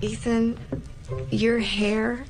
[0.00, 0.58] Ethan,
[1.30, 2.24] your hair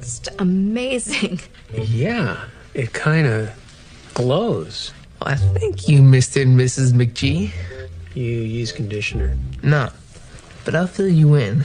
[0.00, 1.40] is amazing.
[1.72, 3.50] Yeah, it kind of
[4.14, 4.92] glows.
[5.22, 6.42] I think you, Mr.
[6.42, 6.92] and Mrs.
[6.92, 7.50] McGee.
[8.14, 9.36] You use conditioner.
[9.62, 9.88] No,
[10.64, 11.64] but I'll fill you in.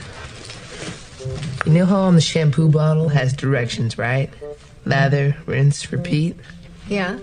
[1.66, 4.30] You know how on the shampoo bottle has directions, right?
[4.86, 6.36] Lather, rinse, repeat.
[6.88, 7.18] Yeah.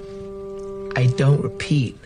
[0.96, 1.98] I don't repeat.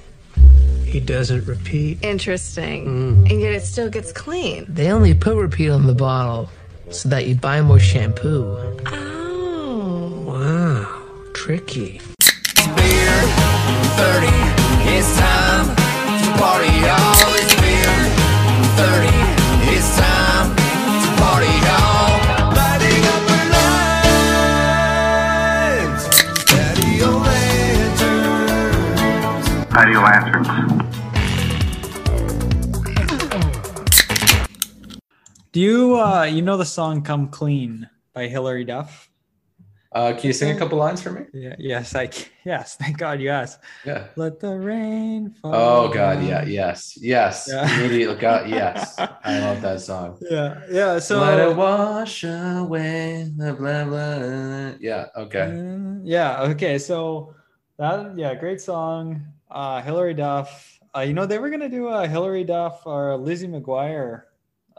[0.90, 2.04] He doesn't repeat.
[2.04, 2.86] Interesting.
[2.86, 3.30] Mm.
[3.32, 4.66] And yet it still gets clean.
[4.68, 6.50] They only put repeat on the bottle
[6.90, 8.58] so that you buy more shampoo.
[8.88, 10.24] Oh.
[10.26, 10.88] Wow,
[11.34, 12.02] tricky.
[12.76, 13.22] beer.
[13.98, 14.28] 30,
[14.90, 17.94] it's time to party all this beer.
[18.78, 19.10] 30,
[19.76, 22.10] it's time to party all.
[22.56, 23.46] Lighting up our
[25.86, 26.04] lives.
[26.46, 28.08] Patio lanterns.
[29.70, 30.79] Patio lanterns.
[35.60, 39.12] Do you uh you know the song "Come Clean" by Hilary Duff?
[39.92, 41.26] Uh, can you sing a couple lines for me?
[41.34, 41.58] Yeah.
[41.60, 41.94] Yes.
[41.96, 42.08] I.
[42.10, 42.78] c- Yes.
[42.78, 43.60] Thank God you asked.
[43.84, 44.08] Yeah.
[44.16, 45.52] Let the rain fall.
[45.54, 46.28] Oh God, down.
[46.28, 47.50] yeah, yes, yes.
[47.52, 47.68] Yeah.
[47.76, 48.96] Immediately, God, yes.
[48.98, 50.18] I love that song.
[50.32, 50.64] Yeah.
[50.72, 50.98] Yeah.
[51.00, 51.20] So.
[51.20, 54.80] Let it wash away the blah blah.
[54.80, 55.08] Yeah.
[55.18, 55.52] Okay.
[55.60, 56.56] Mm, yeah.
[56.56, 56.80] Okay.
[56.80, 57.36] So
[57.76, 59.28] that yeah, great song.
[59.52, 60.80] Uh, Hilary Duff.
[60.96, 64.29] Uh, you know they were gonna do a Hilary Duff or Lizzie McGuire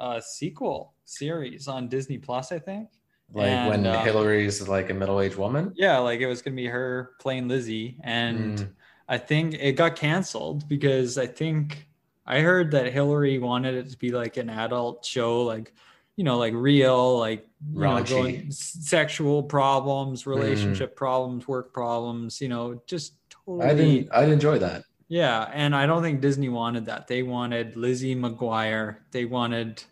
[0.00, 2.88] uh, sequel series on Disney Plus, I think.
[3.32, 5.72] Like when uh, Hilary's like a middle-aged woman.
[5.76, 8.68] Yeah, like it was gonna be her playing Lizzie, and Mm.
[9.08, 11.88] I think it got canceled because I think
[12.26, 15.72] I heard that Hilary wanted it to be like an adult show, like
[16.16, 22.82] you know, like real, like know, going, sexual problems, relationship problems, work problems, you know,
[22.86, 23.66] just totally.
[23.66, 24.08] I didn't.
[24.12, 24.84] I'd enjoy that.
[25.10, 27.08] Yeah, and I don't think Disney wanted that.
[27.08, 28.98] They wanted Lizzie McGuire.
[29.10, 29.82] They wanted,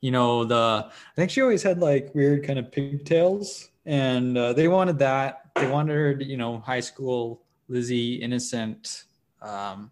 [0.00, 0.86] you know, the.
[0.88, 5.50] I think she always had like weird kind of pigtails, and uh, they wanted that.
[5.56, 9.04] They wanted her, to, you know, high school Lizzie, innocent,
[9.42, 9.90] um,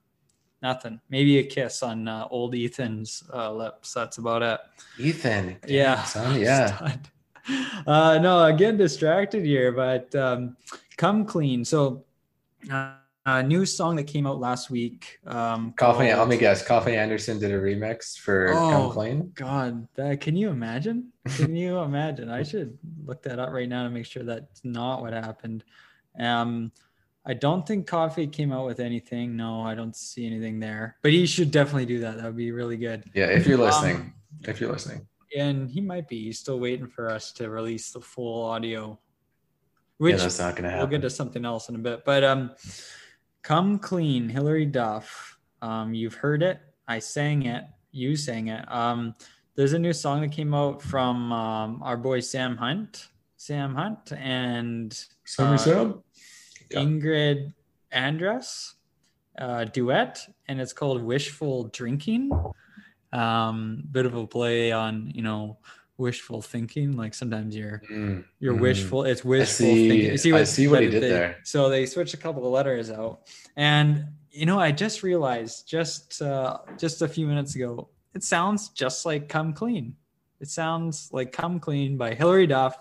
[0.62, 0.98] nothing.
[1.10, 3.92] Maybe a kiss on uh, old Ethan's uh, lips.
[3.92, 4.60] That's about it.
[4.98, 5.58] Ethan.
[5.66, 6.02] Yeah.
[6.04, 6.96] Son, yeah.
[7.86, 10.56] Uh, no, again, distracted here, but um,
[10.96, 11.66] come clean.
[11.66, 12.04] So,
[12.72, 12.94] uh,
[13.26, 15.18] a new song that came out last week.
[15.26, 16.08] Um, Coffee.
[16.08, 16.64] called- Let me guess.
[16.66, 19.30] Coffee Anderson did a remix for Come Oh, Clean.
[19.34, 21.10] God, that, can you imagine?
[21.36, 22.28] Can you imagine?
[22.28, 22.76] I should
[23.06, 25.64] look that up right now to make sure that's not what happened.
[26.18, 26.70] Um,
[27.24, 29.34] I don't think Coffee came out with anything.
[29.36, 30.96] No, I don't see anything there.
[31.02, 32.16] But he should definitely do that.
[32.18, 33.04] That would be really good.
[33.14, 33.26] Yeah.
[33.26, 34.12] If you're Um, listening.
[34.42, 35.06] if you're listening.
[35.34, 36.24] And he might be.
[36.24, 38.88] He's still waiting for us to release the full audio.
[38.90, 38.96] yeah,
[39.96, 40.80] Which that's not gonna happen.
[40.90, 42.04] we'll get to something else in a bit.
[42.04, 42.50] But um,
[43.44, 45.38] "Come Clean," Hilary Duff.
[45.62, 46.60] Um, you've heard it.
[46.88, 47.64] I sang it.
[47.92, 48.64] You sang it.
[48.72, 49.14] Um,
[49.54, 53.08] there's a new song that came out from um, our boy Sam Hunt.
[53.36, 56.02] Sam Hunt and Sammy uh, Sam?
[56.70, 56.80] Yeah.
[56.80, 57.52] Ingrid
[57.92, 58.72] Andress
[59.38, 62.30] uh, duet, and it's called "Wishful Drinking."
[63.12, 65.58] Um, bit of a play on you know
[65.96, 66.96] wishful thinking.
[66.96, 68.60] Like sometimes you're Mm, you're mm.
[68.60, 69.04] wishful.
[69.04, 70.30] It's wishful see- thinking.
[70.32, 71.36] You I see what he did they- there.
[71.44, 73.20] So they switched a couple of letters out,
[73.56, 78.70] and you know, I just realized just uh, just a few minutes ago, it sounds
[78.70, 79.94] just like "Come Clean."
[80.40, 82.76] It sounds like "Come Clean" by Hilary Duff.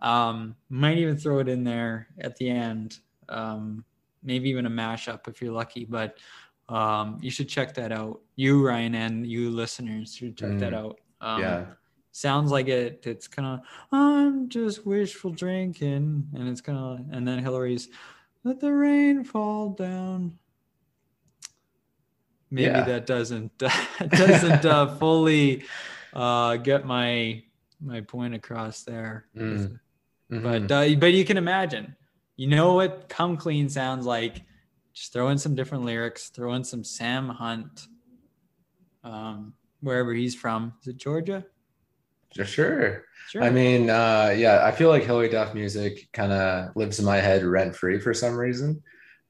[0.00, 2.98] Um, might even throw it in there at the end.
[3.28, 3.84] Um,
[4.22, 6.18] maybe even a mashup if you're lucky, but
[6.68, 8.20] um, you should check that out.
[8.34, 10.98] You, Ryan, and you listeners should check that Mm, out.
[11.20, 11.64] Um, yeah.
[12.16, 13.60] Sounds like it it's kind of
[13.92, 17.90] i'm just wishful drinking and it's kind of and then hilary's
[18.42, 20.38] let the rain fall down
[22.50, 22.84] maybe Yeah.
[22.84, 23.52] that doesn't
[24.08, 25.64] doesn't uh, fully
[26.14, 27.42] uh, get my
[27.82, 29.78] my point across there Mm.
[30.32, 30.42] Mhm.
[30.42, 31.94] but uh, but you can imagine
[32.36, 34.42] you know what come clean sounds like
[34.94, 37.88] just throw in some different lyrics throw in some sam hunt
[39.04, 41.44] um wherever he's from is it georgia
[42.44, 43.04] sure.
[43.28, 47.04] sure I mean, uh, yeah, I feel like Hilary Duff music kind of lives in
[47.04, 48.82] my head rent free for some reason.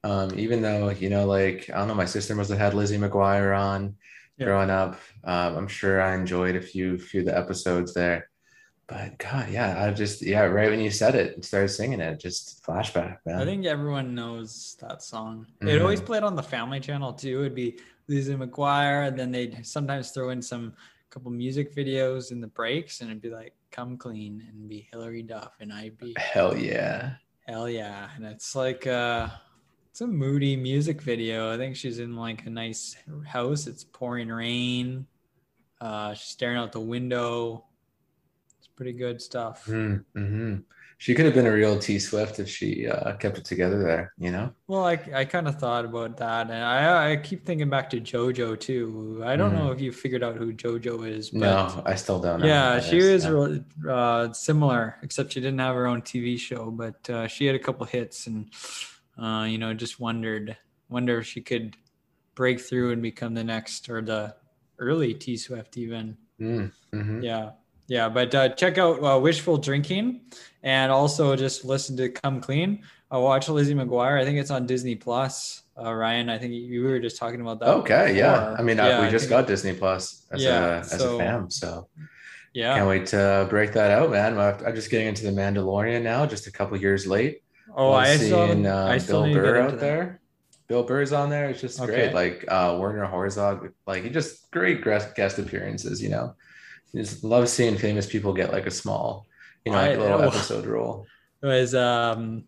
[0.03, 2.97] Um, even though, you know, like, I don't know, my sister must have had Lizzie
[2.97, 3.95] McGuire on
[4.37, 4.45] Yeah.
[4.45, 4.99] growing up.
[5.23, 8.29] Um, I'm sure I enjoyed a few, few of the episodes there.
[8.87, 12.21] But God, yeah, I just, yeah, right when you said it and started singing it,
[12.21, 13.41] just flashback, man.
[13.41, 15.45] I think everyone knows that song.
[15.59, 17.41] It always played on the Family Channel too.
[17.41, 20.71] It'd be Lizzie McGuire, and then they'd sometimes throw in some
[21.09, 25.23] couple music videos in the breaks, and it'd be like "Come Clean" and be Hilary
[25.23, 27.13] Duff, and I'd be Hell yeah.
[27.45, 29.29] hell yeah, and it's like uh,
[29.89, 31.53] it's a moody music video.
[31.53, 32.95] I think she's in like a nice
[33.25, 33.67] house.
[33.67, 35.07] It's pouring rain.
[35.79, 37.65] Uh, she's staring out the window.
[38.59, 39.65] It's pretty good stuff.
[39.65, 40.55] Mm-hmm.
[40.99, 44.13] She could have been a real T Swift if she uh, kept it together there,
[44.17, 44.51] you know?
[44.67, 48.01] Well, I, I kind of thought about that, and I I keep thinking back to
[48.01, 49.21] JoJo too.
[49.23, 51.77] I don't know if you figured out who JoJo is, but Mm-hmm.
[51.77, 52.47] No, I still don't know.
[52.47, 53.27] yeah, she is.
[53.27, 53.93] was Yeah.
[53.93, 57.59] uh, similar, except she didn't have her own TV show, but uh, she had a
[57.59, 58.49] couple hits, and
[59.21, 60.57] uh, you know, just wondered
[60.89, 61.77] wonder if she could
[62.33, 64.35] break through and become the next or the
[64.79, 66.17] early T Swift even.
[66.41, 67.23] Mm, mhm.
[67.23, 67.51] Yeah.
[67.87, 68.09] Yeah.
[68.09, 70.21] But uh, check out uh, Wishful Drinking
[70.63, 72.83] and also just listen to Come Clean.
[73.13, 74.19] Uh, watch Lizzie McGuire.
[74.19, 75.63] I think it's on Disney Plus.
[75.81, 77.69] Uh, Ryan, I think you were just talking about that.
[77.69, 78.55] Okay, yeah.
[78.57, 81.15] I mean, uh, Yeah, we I just got Disney Plus as Yeah, a as so-
[81.15, 81.87] a fam, so
[82.53, 82.75] Yeah.
[82.75, 84.37] can't wait to break that out, man.
[84.39, 87.43] I'm just getting into the Mandalorian now, just a couple years late.
[87.75, 89.71] Oh, Love I still, seeing, haven't- uh, I still Bill need to get Burr out
[89.71, 89.79] that.
[89.79, 90.19] there.
[90.67, 91.49] Bill Burr's on there.
[91.49, 92.09] It's just Okay.
[92.09, 92.13] great.
[92.13, 96.01] Like uh, Werner Herzog, like he just great guest appearances.
[96.01, 96.35] You know,
[96.95, 99.25] just love seeing famous people get like a small,
[99.65, 101.05] you know, like a little episode role.
[101.41, 102.45] Was um,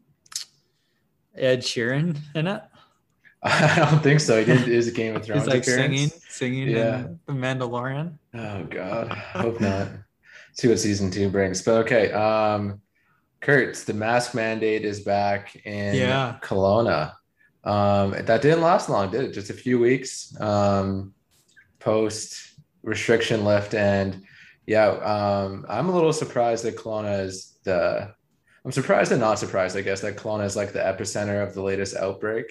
[1.36, 2.62] Ed Sheeran in it?
[3.44, 4.39] I don't think so.
[4.39, 5.94] He did his Game of Thrones He's like appearance.
[5.95, 7.00] singing, singing Yeah.
[7.00, 8.18] in The Mandalorian.
[8.33, 9.88] Oh God, hope not.
[10.53, 11.62] See what season two brings.
[11.62, 12.81] But okay, um,
[13.39, 16.38] Kurt, the mask mandate is back in Yeah.
[16.42, 17.13] Kelowna.
[17.63, 19.33] Um, that didn't last long, did it?
[19.33, 21.13] Just a few weeks um,
[21.80, 24.24] post restriction lift, and
[24.69, 28.13] yeah, um, I'm a little surprised that Kelowna is the.
[28.63, 31.63] I'm surprised and not surprised, I guess, that Kelowna is like the epicenter of the
[31.63, 32.45] latest outbreak.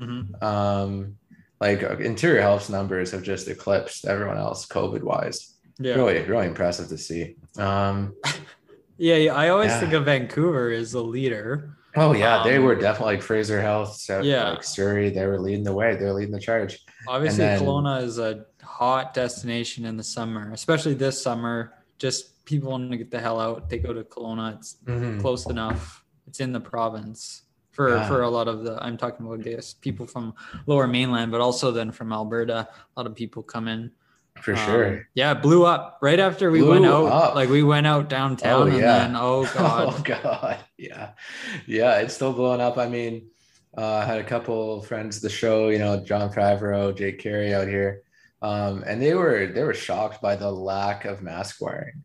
[0.00, 0.40] Mhm.
[0.42, 1.16] Um,
[1.60, 5.94] like interior health's numbers have just eclipsed everyone else COVID wise Yeah.
[5.94, 8.14] really really impressive to see um
[8.98, 9.34] yeah, yeah.
[9.34, 9.80] I always Yeah.
[9.80, 11.76] think of Vancouver as the leader.
[11.96, 14.50] oh yeah they Um, were definitely like fraser health so Yeah.
[14.50, 16.72] like surrey they were leading the way they were leading the charge
[17.08, 18.44] Obviously, then- Kelowna is a
[18.78, 21.74] hot destination in the summer, especially this summer.
[21.98, 23.68] Just people want to get the hell out.
[23.70, 24.56] They go to Kelowna.
[24.56, 25.20] It's Mhm.
[25.20, 26.04] close enough.
[26.26, 28.08] It's in the province for Yeah.
[28.08, 28.74] for a lot of the.
[28.84, 30.34] I'm talking about this people from
[30.66, 32.58] Lower Mainland, but also then from Alberta.
[32.68, 33.90] A lot of people come in.
[34.42, 37.06] for Um, sure yeah, it blew up right after we Blew went out.
[37.06, 37.34] up.
[37.36, 38.98] Like we went out downtown, Oh, and yeah.
[38.98, 41.10] then oh god, oh god yeah
[41.68, 43.30] yeah it's still blowing up i mean
[43.78, 47.68] uh, I had a couple friends the show you know john favreau jake carey out
[47.68, 48.02] here
[48.48, 51.98] um, and they were they were shocked by the lack of mask wearing.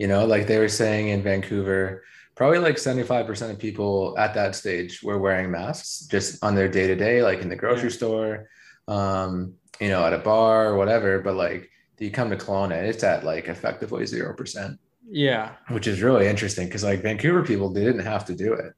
[0.00, 2.04] You know like they were saying in vancouver
[2.38, 7.16] probably like 75% of people at that stage were wearing masks just on their day-to-day
[7.28, 7.98] like in the grocery Yeah.
[8.00, 8.48] store
[8.96, 11.10] um, you know at a bar or whatever.
[11.26, 11.62] But like
[11.98, 14.78] you come to Kelowna, it's at like effectively 0%
[15.10, 18.72] yeah, which is really interesting because like Vancouver people they didn't have to do it,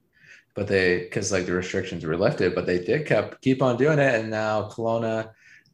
[0.55, 3.99] but they because like the restrictions were lifted, but they did kept keep on doing
[3.99, 5.31] it, and now Kelowna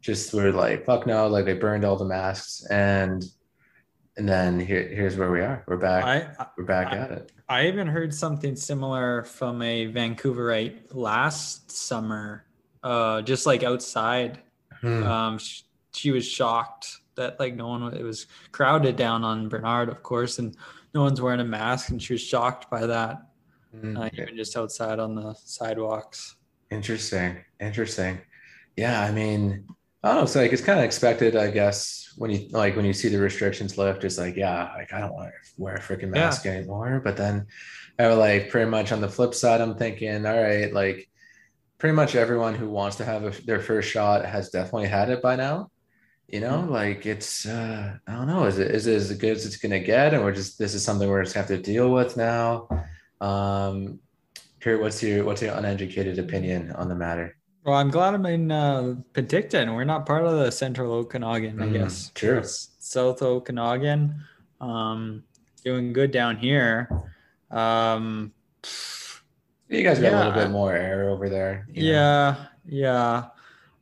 [0.07, 3.23] just were like fuck no, like they burned all the masks, and
[4.15, 7.31] and then here here's where we are, we're back, I we're back I- at it.
[7.49, 12.45] I even heard something similar from a Vancouverite last summer,
[12.83, 14.39] uh, just like outside.
[14.81, 15.03] Hmm.
[15.03, 15.63] Um, she,
[15.93, 20.39] she was shocked that like no one, it was crowded down on Bernard, of course,
[20.39, 20.55] and
[20.93, 23.21] no one's wearing a mask, and she was shocked by that,
[23.73, 23.97] Hmm.
[23.97, 26.35] uh, even just outside on the sidewalks.
[26.71, 27.37] Interesting.
[27.59, 28.19] Interesting.
[28.75, 29.65] Yeah, I mean,
[30.03, 30.23] I don't know.
[30.23, 33.19] It's like it's kind of expected, I guess, when you like when you see the
[33.19, 36.27] restrictions lift, it's like, yeah, like I don't want to wear a freaking Yeah.
[36.27, 37.01] mask anymore.
[37.03, 37.47] But then
[37.99, 41.09] I would like pretty much on the flip side, I'm thinking, all right, like
[41.79, 45.21] pretty much everyone who wants to have a, their first shot has definitely had it
[45.21, 45.71] by now.
[46.27, 46.69] You know, Mhm.
[46.71, 49.79] like it's uh I don't know, is it is it as good as it's gonna
[49.79, 50.13] get?
[50.13, 52.67] And we're just this is something we're just have to deal with now.
[53.21, 53.99] Um
[54.59, 57.36] Kurt, what's your what's your uneducated opinion on the matter?
[57.67, 59.75] Well, I'm glad I'm in uh, Penticton.
[59.75, 62.11] We're not part of the Central Okanagan, I Mm, guess.
[62.15, 62.37] true.
[62.37, 64.15] It's South Okanagan.
[64.61, 65.23] Um,
[65.65, 66.87] doing good down here.
[67.51, 68.31] Um,
[69.67, 71.67] You guys got a little bit more air over there.
[71.69, 71.89] you know?
[71.91, 73.25] yeah, yeah.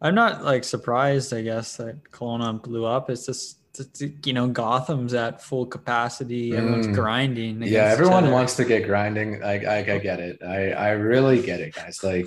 [0.02, 3.12] I'm not like surprised, I guess, that Kelowna blew up.
[3.12, 6.58] It's just, it's, you know, Gotham's at full capacity.
[6.58, 6.96] Everyone's Mm.
[6.96, 7.62] grinding.
[7.62, 9.44] Yeah, everyone wants to get grinding.
[9.44, 10.42] I, I, I get it.
[10.42, 12.04] I, I really get it, guys.
[12.04, 12.26] Like,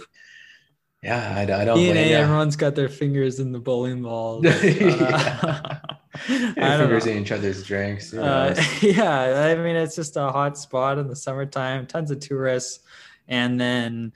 [1.02, 2.16] yeah, I, I don't DNA, you.
[2.16, 4.02] everyone's got their fingers in the bowling.
[4.68, 5.78] Yeah.
[6.28, 7.12] I don't fingers know.
[7.12, 8.12] in each other's drinks.
[8.12, 12.80] Uh, yeah, I mean it's just a hot spot in the summertime, tons of tourists,
[13.28, 14.12] and then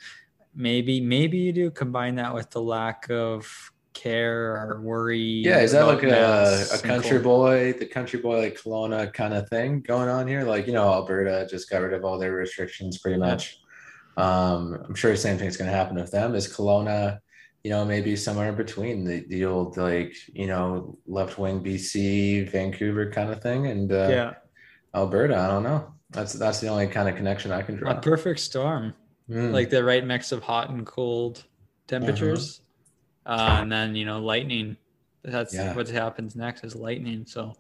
[0.55, 3.47] maybe maybe you do combine that with the lack of
[3.95, 5.19] care or worry.
[5.19, 9.33] yeah, is that like a, a country cold- boy, the country boy like Kelowna kind
[9.35, 10.43] of thing going on here?
[10.43, 13.27] Like, you know, Alberta just got rid of all their restrictions pretty Yeah.
[13.27, 13.59] much.
[14.17, 16.35] Um, I'm sure the same thing's going to happen with them.
[16.35, 17.19] Is Kelowna
[17.65, 22.51] you know, maybe somewhere in between the, the old like, you know, left wing BC,
[22.51, 24.33] Vancouver kind of thing, and uh, yeah,
[24.97, 25.37] Alberta.
[25.39, 25.95] I don't know.
[26.11, 27.93] That's that's the only kind of connection I can draw.
[27.93, 28.95] a perfect storm,
[29.31, 29.53] Mm.
[29.53, 31.45] like the right mix of hot and cold
[31.87, 32.63] temperatures,
[33.27, 34.77] uh, and then you know lightning.
[35.23, 35.73] That's Yeah.
[35.73, 37.25] what happens next is lightning.
[37.29, 37.55] So,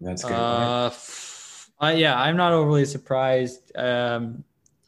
[0.00, 0.32] that's good.
[0.32, 3.70] uh, f- uh, yeah, I'm not overly surprised.
[3.76, 4.42] Um,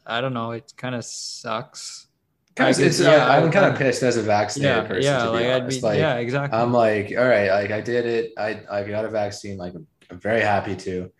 [0.07, 0.51] I don't know.
[0.51, 2.07] It kind of sucks.
[2.55, 5.03] Kind of- I could- it's, yeah, I'm kind of pissed as a vaccinated Yeah, person.
[5.03, 5.81] yeah, to be like I'd honest.
[5.81, 6.59] be, Like, yeah, exactly.
[6.59, 8.33] I'm like, all right, like I did it.
[8.37, 9.57] I I got a vaccine.
[9.57, 9.73] Like
[10.09, 11.11] I'm very happy to.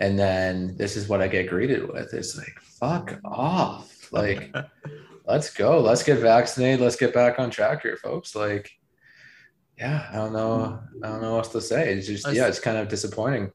[0.00, 2.12] And then this is what I get greeted with.
[2.14, 4.12] It's like, fuck off.
[4.12, 4.54] Like,
[5.26, 5.80] let's go.
[5.80, 6.80] Let's get vaccinated.
[6.80, 8.34] Let's get back on track here, folks.
[8.36, 8.70] Like,
[9.78, 10.78] yeah, I don't know.
[11.02, 11.92] I don't know what else to say.
[11.94, 13.52] It's just, yeah, it's kind of disappointing.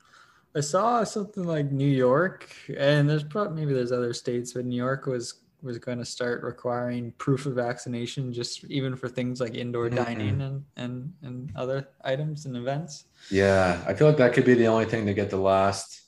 [0.56, 4.76] I saw something like New York, and there's probably maybe there's other states, but New
[4.76, 9.54] York was was going to start requiring proof of vaccination, just even for things like
[9.54, 9.96] indoor Mhm.
[9.96, 13.06] dining and and and other items and events.
[13.30, 16.02] Yeah, I feel like that could be the only thing to get the last,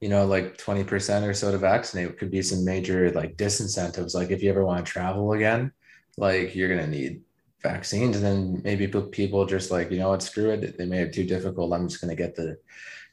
[0.00, 2.08] you know, like 20% or so to vaccinate.
[2.10, 4.14] It could be some major like disincentives.
[4.14, 5.72] Like if you ever want to travel again,
[6.16, 7.22] like you're gonna need
[7.62, 10.78] vaccines, and then maybe people just like, you know what, screw it.
[10.78, 11.72] They made it too difficult.
[11.72, 12.58] I'm just gonna get the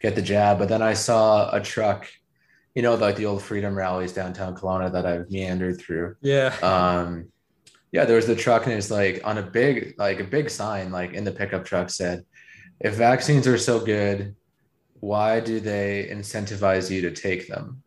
[0.03, 0.59] get the jab.
[0.59, 2.07] But then I saw a truck,
[2.75, 6.53] you know, like the old freedom rallies downtown Kelowna that I've meandered through Yeah.
[6.61, 7.29] um
[7.91, 10.91] yeah there was the truck and it's like on a big like a big sign
[10.91, 12.25] like in the pickup truck said
[12.79, 14.35] if vaccines are so good
[14.99, 17.83] why do they incentivize you to take them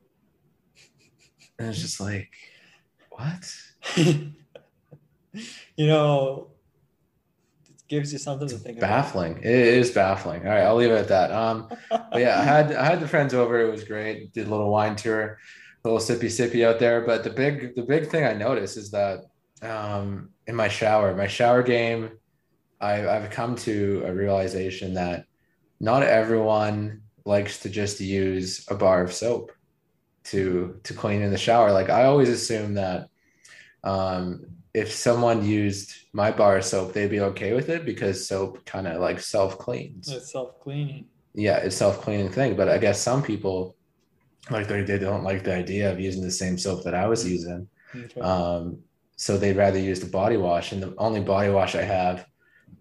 [1.58, 2.30] and it's just like
[3.10, 3.52] what
[5.76, 6.48] you know,
[7.88, 8.88] gives you something to think about.
[8.88, 9.38] baffling.
[9.38, 10.42] It is baffling.
[10.42, 11.32] All right i'll leave it at that.
[11.32, 13.60] Um but yeah i had i had the friends over.
[13.60, 14.32] It was great.
[14.32, 15.38] Did a little wine tour
[15.84, 17.02] a little sippy sippy out there.
[17.02, 19.20] But the big the big thing i noticed is that
[19.62, 22.10] um in my shower my shower game
[22.80, 25.24] I, i've come to a realization that
[25.80, 29.52] not everyone likes to just use a bar of soap
[30.24, 31.72] to to clean in the shower.
[31.72, 33.08] Like i always assume that
[33.84, 38.52] um if someone used my bar of soap they'd be okay with it because soap
[38.72, 41.06] kind of like self cleans It's self cleaning.
[41.46, 42.50] yeah, it's self cleaning thing.
[42.60, 43.58] But I guess some people
[44.50, 47.22] like they, they don't like the idea of using the same soap that I was
[47.36, 47.68] using.
[48.20, 48.78] Um,
[49.16, 50.72] so they'd rather use the body wash.
[50.72, 52.26] And the only body wash I have,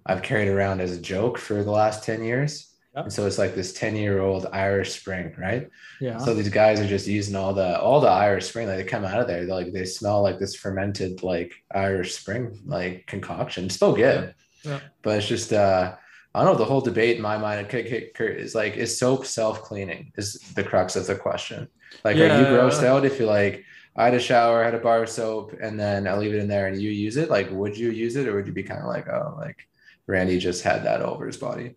[0.05, 2.74] I've carried around as a joke for the last 10 years.
[2.95, 3.01] Yeah.
[3.03, 5.69] And so it's like this 10 year old Irish Spring, right?
[5.99, 6.17] yeah.
[6.17, 8.67] So these guys are just using all the all the Irish Spring.
[8.67, 12.57] Like they come out of there, like they smell like this fermented like Irish Spring
[12.65, 13.65] like concoction.
[13.65, 14.33] It's still good,
[14.63, 14.79] Yeah.
[15.01, 15.95] but it's just uh
[16.33, 16.57] I don't know.
[16.59, 20.95] The whole debate in my mind is like is soap self cleaning is the crux
[20.95, 21.67] of the question.
[22.03, 23.63] Like, are you grossed out if you like?
[23.97, 26.39] I had a shower, I had a bar of soap, and then I leave it
[26.39, 27.29] in there, and you use it.
[27.29, 29.65] Like, would you use it, or would you be kind of like, oh, like
[30.07, 31.75] Randy just had that over his body?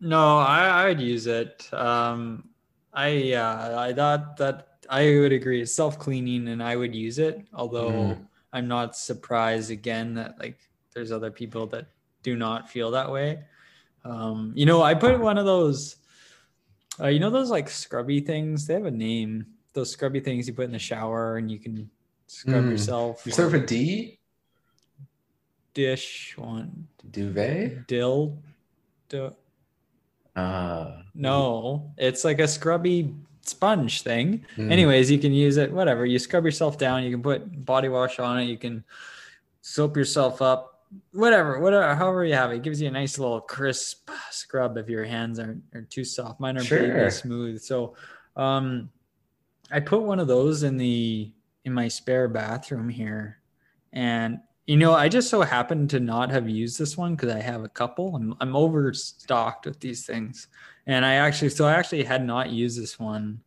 [0.00, 1.72] No, I I'd use it.
[1.72, 2.48] Um,
[2.92, 5.62] I yeah, I thought that I would agree.
[5.62, 7.46] It's self cleaning, and I would use it.
[7.54, 8.26] Although Mhm.
[8.52, 10.58] I'm not surprised again that like
[10.92, 11.86] there's other people that
[12.22, 13.44] do not feel that way.
[14.04, 15.96] Um, you know, I put one of those.
[17.00, 18.66] Uh, you know those like scrubby things?
[18.66, 19.46] They have a name.
[19.72, 21.90] Those scrubby things you put in the shower, and you can
[22.26, 22.70] scrub Mm.
[22.70, 23.22] yourself.
[23.26, 24.18] You serve a D
[25.72, 27.86] dish one duvet.
[27.88, 28.38] dill.
[29.08, 29.34] Do,
[30.36, 34.44] Uh, No, it's like a scrubby sponge thing.
[34.56, 34.70] mm.
[34.70, 36.06] Anyways, you can use it, whatever.
[36.06, 38.84] You scrub yourself down, you can put body wash on it, you can
[39.60, 42.56] soap yourself up, whatever, whatever, however you have it.
[42.56, 46.40] It gives you a nice little crisp scrub if your hands aren't, aren't too soft.
[46.40, 47.60] Mine are pretty smooth.
[47.60, 47.94] So
[48.36, 48.90] um
[49.70, 51.32] I put one of those in the
[51.64, 53.38] in my spare bathroom here.
[53.92, 57.40] And you know, I just so happen to not have used this one because I
[57.40, 58.16] have a couple.
[58.16, 60.48] I'm I'm overstocked with these things.
[60.86, 63.40] And I actually so I actually had not used this one.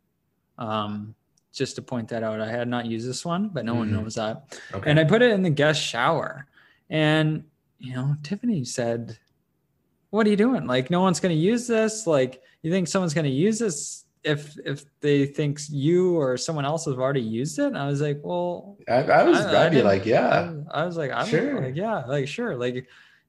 [0.58, 1.16] Um
[1.54, 2.40] just to point that out.
[2.40, 3.94] I had not used this one, but no one Mhm.
[3.94, 4.60] knows that.
[4.76, 4.90] okay.
[4.92, 6.46] And I put it in the guest shower.
[6.90, 7.46] And
[7.80, 9.18] you know, Tiffany said,
[10.10, 10.66] What are you doing?
[10.68, 12.08] Like, no one's gonna use this.
[12.08, 16.86] Like, you think someone's gonna use this if if they think you or someone else
[16.86, 17.68] has already used it?
[17.68, 20.82] And I was like, Well, I, I was, I- I I'd be like, yeah, I,
[20.82, 21.62] I was like, I'm Sure.
[21.62, 22.88] like, yeah, like sure, like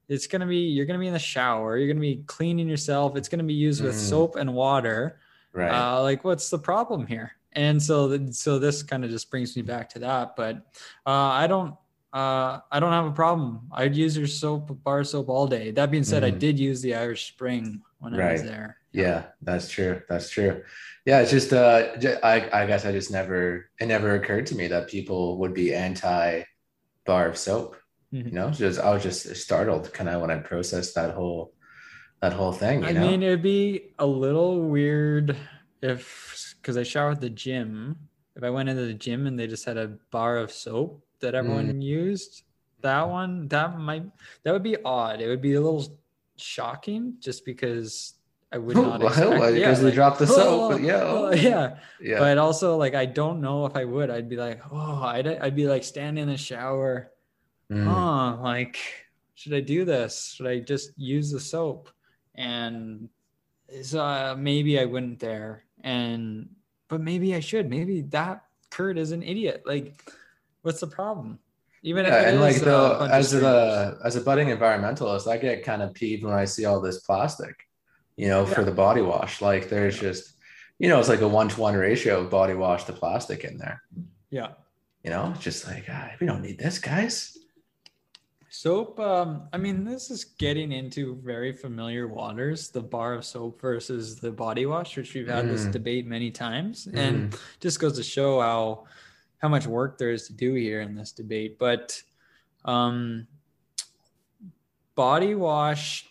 [0.08, 3.28] it's gonna be you're gonna be in the shower, you're gonna be cleaning yourself, it's
[3.28, 4.08] gonna be used with Mhm.
[4.08, 5.20] soap and water.
[5.52, 5.70] right.
[5.70, 7.32] Uh, like, what's the problem here?
[7.52, 10.36] And so, th- so this kind of just brings me back to that.
[10.36, 10.56] But
[11.06, 11.74] uh, I don't,
[12.12, 13.68] uh, I don't have a problem.
[13.72, 15.70] I'd use your soap, bar soap all day.
[15.72, 16.38] That being said, I Mhm.
[16.38, 18.77] did use the Irish Spring when I was there.
[18.92, 20.02] Yeah, that's true.
[20.08, 20.62] That's true.
[21.04, 24.68] Yeah, it's just, uh, I I guess I just never, it never occurred to me
[24.68, 26.42] that people would be anti
[27.06, 27.76] bar of soap.
[28.12, 28.26] Mhm.
[28.26, 31.54] You know, just I was just startled kind of when I processed that whole
[32.20, 32.82] that whole thing.
[32.82, 33.08] You I know?
[33.10, 35.36] mean, it'd be a little weird
[35.82, 37.96] if, because I shower at the gym,
[38.36, 41.34] if I went into the gym and they just had a bar of soap that
[41.34, 41.82] everyone Mm.
[41.82, 42.42] used,
[42.82, 44.04] that one, that might,
[44.42, 45.20] that would be odd.
[45.20, 45.98] It would be a little
[46.36, 48.14] shocking just because
[48.50, 49.30] I would not Well, expect.
[49.30, 51.34] because yeah, they like, dropped the soap, "Oh, yeah, oh," oh.
[51.34, 51.78] yeah.
[52.00, 52.18] yeah.
[52.18, 54.08] But also, like, I don't know if I would.
[54.10, 57.10] I'd be like, oh, I'd, I'd be like standing in the shower
[57.70, 57.84] Mm.
[57.84, 58.78] huh, like,
[59.34, 60.32] should I do this?
[60.34, 61.90] Should I just use the soap?
[62.34, 63.10] And
[63.82, 65.64] so uh, maybe I wouldn't there.
[65.84, 66.48] And,
[66.88, 67.68] but maybe I should.
[67.68, 69.64] Maybe that Kurt is an idiot.
[69.66, 70.10] Like,
[70.62, 71.38] what's the problem?
[71.82, 75.92] Even Yeah, and like though, as a as a budding environmentalist, I get kind of
[75.92, 77.67] peeved when I see all this plastic,
[78.18, 79.40] you know, for the body wash.
[79.40, 80.34] Like there's just,
[80.78, 83.56] you know, it's like a one to one ratio of body wash to plastic in
[83.58, 83.80] there.
[84.30, 84.48] yeah.
[85.04, 87.38] You know, it's just like ah, we don't need this, guys.
[88.50, 93.60] Soap, um, I mean, this is getting into very familiar waters, the bar of soap
[93.60, 95.72] versus the body wash, which we've had this Mm.
[95.72, 96.88] debate many times.
[96.92, 98.84] And just goes to show how
[99.38, 101.58] how much work there is to do here in this debate.
[101.58, 102.02] But
[102.64, 103.28] um
[104.96, 106.07] body wash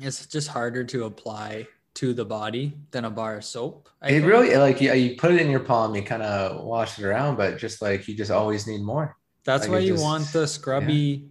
[0.00, 3.88] is just harder to apply to the body than a bar of soap.
[4.02, 4.26] I It think.
[4.26, 7.36] really like yeah, you put it in your palm, you kind of wash it around,
[7.36, 9.16] but just like you just always need more.
[9.44, 11.30] That's Like, why you just- want the scrubby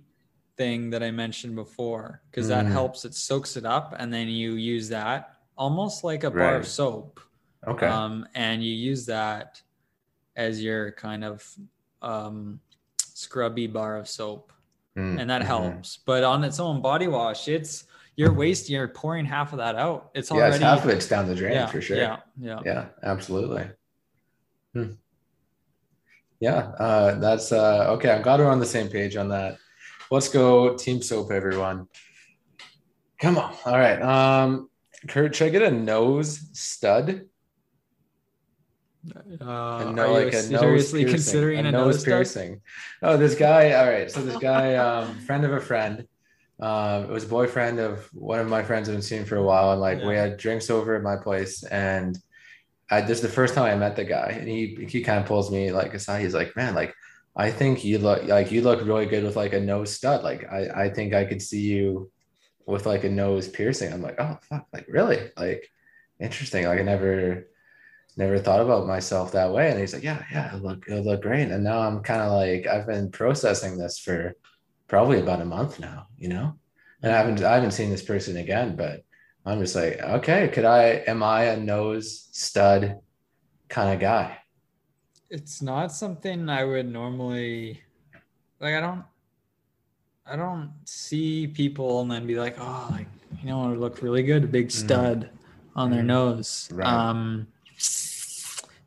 [0.58, 2.72] thing that I mentioned before, because that Mm.
[2.72, 3.06] helps.
[3.06, 7.20] It soaks it up, and then you use that almost like a bar of soap.
[7.68, 7.88] Okay.
[7.88, 9.62] Um, and you use that
[10.36, 11.44] as your kind of
[12.02, 12.60] um,
[13.14, 14.52] scrubby bar of soap,
[14.96, 15.46] Mm, and that mhm.
[15.46, 15.98] helps.
[15.98, 18.76] But on its own body wash, it's you're wasting.
[18.76, 20.12] You're pouring half of that out.
[20.14, 21.98] It's Yeah, already it's half of it's down the drain yeah, for sure.
[21.98, 22.60] Yeah, yeah.
[22.66, 23.68] Yeah, absolutely.
[24.74, 24.92] Hmm.
[26.40, 28.12] Yeah, uh, that's uh, okay.
[28.12, 29.58] I'm glad we're on the same page on that.
[30.12, 31.88] Let's go team soap, everyone.
[33.20, 33.54] Come on.
[33.66, 34.02] All right.
[34.02, 34.70] Um,
[35.08, 37.26] Kurt, should I get a nose stud?
[39.40, 42.62] Uh, no, you like a seriously piercing, considering a a nose nose piercing?
[43.02, 43.74] Oh, this guy.
[43.74, 44.10] All right.
[44.10, 46.08] So this guy, um, friend of a friend,
[46.60, 49.44] um, it was a boyfriend of one of my friends I've been seeing for a
[49.44, 52.18] while, and like we had drinks over at my place, and
[52.90, 55.26] I this is the first time I met the guy, and he he kind of
[55.26, 56.22] pulls me like aside.
[56.22, 56.94] He's like, "Man, like
[57.36, 60.24] I think you look like you look really good with like a nose stud.
[60.24, 62.10] Like I I think I could see you
[62.66, 65.32] with like a nose piercing." I'm like, "Oh fuck, like really?
[65.38, 65.70] Like
[66.20, 66.66] interesting.
[66.66, 67.48] Like I never."
[68.18, 71.22] Never thought about myself that way, and he's like, "Yeah, yeah, it'll look, it'll look
[71.22, 74.38] great." And now I'm kind of like, I've been processing this for
[74.88, 76.54] probably about a month now, you know,
[77.02, 79.04] and I haven't, I haven't seen this person again, but
[79.46, 83.00] I'm just like, okay, could I, am I a nose stud
[83.70, 84.38] kind of guy?
[85.32, 87.82] it's not something I would normally
[88.60, 88.76] like.
[88.76, 89.04] I don't,
[90.26, 93.08] I don't see people and then be like, oh, like
[93.42, 95.30] you know, it look really good, a big stud
[95.76, 96.08] on their Mhm.
[96.08, 96.70] nose.
[96.72, 96.88] Right.
[96.88, 97.48] Um,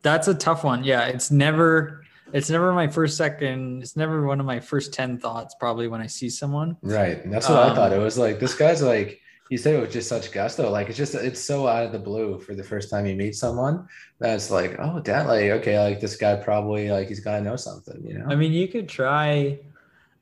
[0.02, 0.84] that's a tough one.
[0.84, 3.82] Yeah, it's never, it's never my first second.
[3.82, 5.54] It's never one of my first ten thoughts.
[5.58, 6.76] Probably when I see someone.
[6.82, 7.22] Right.
[7.24, 7.92] And that's what I Um, thought.
[7.92, 10.70] It was like, this guy's like, you said it with just such gusto.
[10.70, 13.34] Like, it's just, it's so out of the blue for the first time you meet
[13.34, 13.88] someone
[14.18, 17.56] that's like, oh, dad, like, okay, like this guy probably, like, he's got to know
[17.56, 18.26] something, you know?
[18.28, 19.58] I mean, you could try,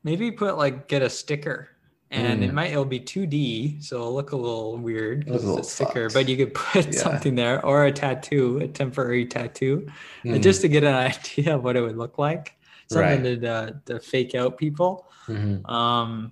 [0.03, 1.67] maybe put like get a sticker,
[2.11, 2.53] and it Mm.
[2.53, 6.13] might it'll be 2D, so it'll look a little weird a because little it's fucked.
[6.13, 6.99] But you could put Yeah.
[6.99, 9.87] something there or a tattoo, a temporary tattoo,
[10.23, 10.41] Mhm.
[10.41, 12.53] just to get an idea of what it would look like.
[12.89, 13.41] Something Right.
[13.41, 15.09] to uh, to fake out people.
[15.27, 15.69] Mhm.
[15.69, 16.31] Um,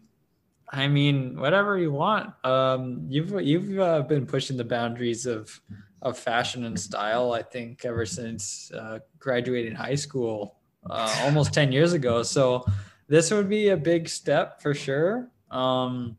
[0.71, 2.33] I mean, whatever you want.
[2.45, 5.61] Um, you've you've uh, been pushing the boundaries of
[6.01, 7.33] of fashion and style.
[7.33, 10.59] I think ever since uh, graduating high school,
[10.89, 12.23] uh, almost ten years ago.
[12.23, 12.65] So
[13.07, 15.29] this would be a big step for sure.
[15.55, 16.17] Um,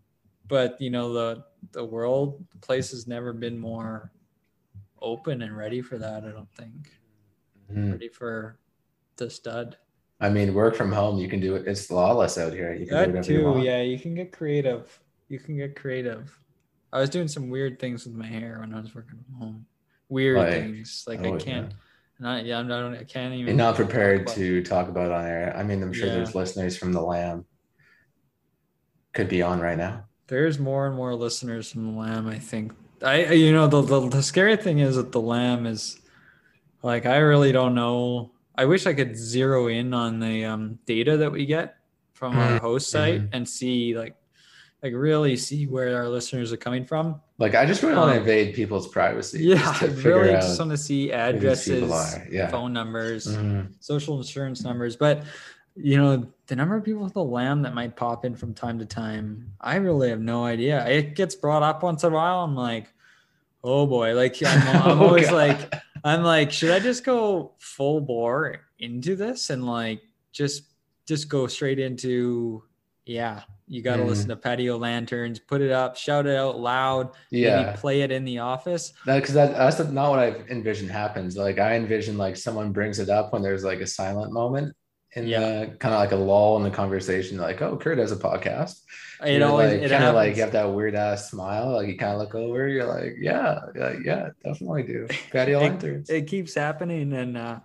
[0.48, 4.12] but you know the the world, the place has never been more
[5.02, 6.24] open and ready for that.
[6.24, 6.90] I don't think
[7.70, 7.92] Mhm.
[7.92, 8.58] ready for
[9.16, 9.76] the stud.
[10.20, 11.66] I mean, work from home, you can do it.
[11.68, 12.72] It's lawless out here.
[12.72, 13.82] You can do That you too, yeah.
[13.82, 14.98] You can get creative.
[15.28, 16.38] You can get creative.
[16.92, 19.66] I was doing some weird things with my hair when I was working from home.
[20.08, 21.74] Weird Like- things, like Oh, I can't.
[22.18, 22.94] Not, yeah, I'm not.
[22.94, 23.48] I can't even.
[23.48, 25.54] You're not prepared talk to talk about on air.
[25.54, 26.14] I mean, I'm sure Yeah.
[26.14, 27.44] there's listeners from the Lamb
[29.16, 30.04] could be on right now.
[30.28, 32.28] There's more and more listeners from the Lamb.
[32.28, 32.72] I think.
[33.02, 35.98] I, you know, the, the the scary thing is that the Lamb is,
[36.82, 38.30] like, I really don't know.
[38.54, 41.76] I wish I could zero in on the um, data that we get
[42.14, 44.16] from our Mhm, host site and see, like,
[44.82, 47.20] like really see where our listeners are coming from.
[47.38, 49.44] Like, I just really want to Um, invade people's privacy.
[49.44, 52.32] Yeah, I really just want to see who these people addresses.
[52.32, 52.48] Yeah.
[52.48, 53.74] phone numbers, Mhm.
[53.80, 54.96] social insurance numbers.
[54.96, 55.24] But
[55.76, 58.78] you know, the number of people with a lamb that might pop in from time
[58.78, 60.86] to time, I really have no idea.
[60.86, 62.44] It gets brought up once in a while.
[62.44, 62.92] I'm like,
[63.64, 65.34] oh boy, like I'm, I'm Oh, always God.
[65.34, 70.00] like, I'm like, should I just go full bore into this and like
[70.32, 70.64] just
[71.06, 72.62] just go straight into
[73.04, 74.06] yeah, you got to Mhm.
[74.08, 77.72] listen to patio lanterns, put it up, shout it out loud, Yeah.
[77.76, 78.92] play it in the office.
[79.04, 81.36] because that, that's not what I envision happens.
[81.36, 84.74] Like I envision like someone brings it up when there's like a silent moment
[85.14, 85.40] in Yeah.
[85.40, 87.38] the kind of like a lull in the conversation.
[87.38, 88.80] Like, oh, Kurt has a podcast.
[89.24, 91.72] It You're always like, kind of like you have that weird ass smile.
[91.72, 92.68] Like you kind of look over.
[92.68, 95.06] You're like, yeah, yeah, yeah, definitely do.
[95.32, 96.10] Patio lanterns.
[96.10, 97.60] it keeps happening and uh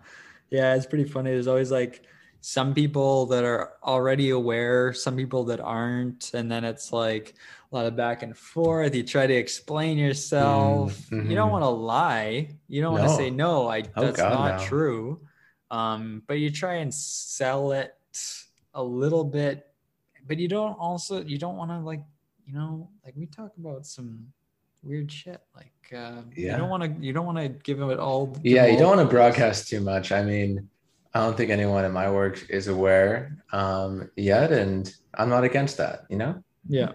[0.49, 2.03] yeah it's pretty funny there's always like
[2.41, 7.35] some people that are already aware some people that aren't and then it's like
[7.71, 11.51] a lot of back and forth you try to explain yourself Mm, you don't mhm.
[11.53, 14.65] want to lie you don't want to say no i Oh, that's God, not no.
[14.67, 15.21] true
[15.71, 17.95] um but you try and sell it
[18.75, 19.67] a little bit
[20.27, 22.01] but you don't also you don't want to like
[22.45, 24.27] you know like we talk about some
[24.83, 27.99] weird shit like uh, you don't want to you don't want to give them it
[27.99, 30.13] all Yeah, you don't want to broadcast too much.
[30.13, 30.69] I mean,
[31.13, 35.77] I don't think anyone in my work is aware um, yet, and I'm not against
[35.77, 36.05] that.
[36.09, 36.43] You know.
[36.67, 36.93] yeah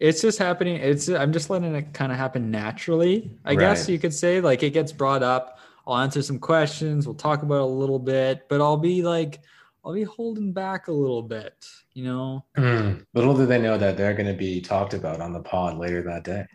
[0.00, 3.96] it's just happening it's i'm just letting it kind of happen naturally i guess you
[3.96, 7.62] could say like it gets brought up i'll answer some questions we'll talk about it
[7.62, 9.40] a little bit but i'll be like
[9.84, 13.96] i'll be holding back a little bit you know hmm, Little do they know that
[13.96, 16.46] they're going to be talked about on the pod later that day.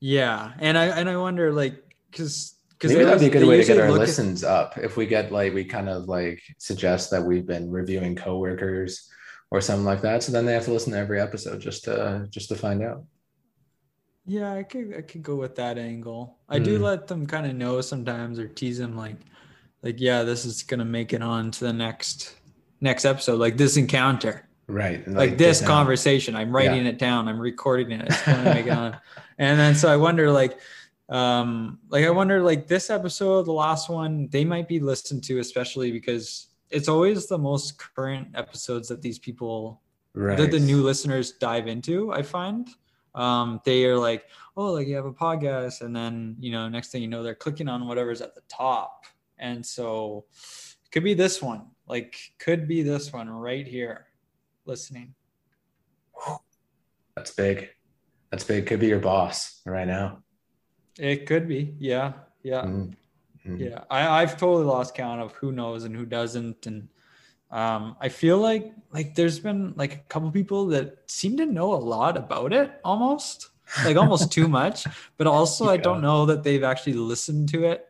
[0.00, 3.60] yeah and i and i wonder like because because Maybe that'd be a good way
[3.60, 7.22] to get our listens up if we get like we kind of like suggest that
[7.22, 9.08] we've been reviewing coworkers
[9.50, 10.22] or something like that.
[10.22, 13.04] So then they have to listen to every episode just to just to find out.
[14.26, 16.38] Yeah, I could I could go with that angle.
[16.48, 16.82] I do Mm.
[16.82, 19.16] let them kind of know sometimes or tease them like
[19.82, 22.34] like yeah, this is gonna make it on to the next
[22.80, 24.48] next episode, like this encounter.
[24.66, 25.06] Right.
[25.06, 26.34] and, Like, this conversation.
[26.34, 28.96] I'm writing it down, I'm recording it, it's gonna make it on.
[29.38, 30.58] And then so I wonder like
[31.10, 35.38] um like I wonder like this episode, the last one, they might be listened to,
[35.38, 39.82] especially because it's always the most current episodes that these people
[40.14, 40.38] Right.
[40.38, 42.68] that the new listeners dive into i find
[43.14, 44.24] um they are like
[44.56, 47.34] oh like you have a podcast and then you know next thing you know they're
[47.34, 49.04] clicking on whatever's at the top
[49.38, 54.06] and so it could be this one like could be this one right here
[54.66, 55.14] listening
[57.16, 57.70] That's big.
[58.30, 58.66] That's big.
[58.66, 60.18] Could be your boss right now.
[60.98, 62.94] it could be yeah yeah Mm,
[63.46, 63.58] mm.
[63.60, 66.88] yeah I, i've totally lost count of who knows and who doesn't and
[67.60, 71.72] um, i feel like like there's been like a couple people that seem to know
[71.72, 73.50] a lot about it almost
[73.86, 74.86] like almost too much
[75.16, 77.88] but also i don't know that they've actually listened to it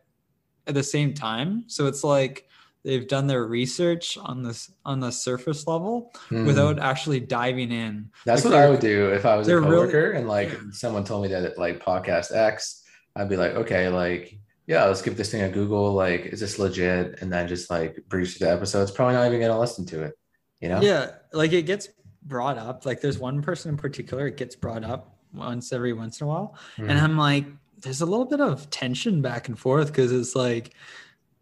[0.67, 1.63] at the same time.
[1.67, 2.47] So it's like
[2.83, 6.47] they've done their research on this on the surface level Mm.
[6.47, 8.09] without actually diving in.
[8.25, 10.49] That's like what I would do if I was a they're really- coworker and like
[10.71, 12.81] someone told me that it, like podcast X,
[13.15, 15.93] I'd be like, okay, like yeah, let's give this thing a Google.
[15.93, 17.21] Like, is this legit?
[17.21, 18.91] And then just like through the episodes.
[18.91, 20.17] Probably not even gonna listen to it.
[20.59, 20.81] You know?
[20.81, 21.89] Yeah, like it gets
[22.23, 22.85] brought up.
[22.85, 26.27] Like there's one person in particular, it gets brought up once every once in a
[26.27, 26.55] while.
[26.77, 26.89] Mhm.
[26.89, 27.45] And I'm like,
[27.81, 30.73] there's a little bit of tension back and forth because it's like,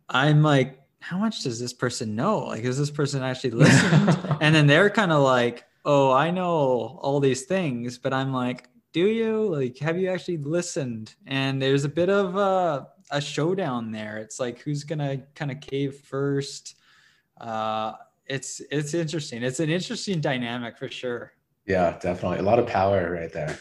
[0.09, 2.39] I'm like, how much does this person know?
[2.39, 4.37] Like, is this person actually listened?
[4.41, 8.69] and then they're kind of like, oh, I know all these things, but I'm like,
[8.93, 9.43] do you?
[9.55, 11.15] Like, have you actually listened?
[11.25, 14.17] And there's a bit of a, a showdown there.
[14.17, 16.75] It's like, who's gonna kind of cave first?
[17.39, 17.93] Uh,
[18.27, 19.43] it's it's interesting.
[19.43, 21.33] It's an interesting dynamic for sure.
[21.65, 22.39] yeah, definitely.
[22.39, 23.57] A lot of power right there.